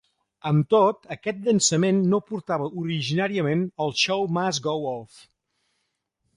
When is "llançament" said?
1.47-1.99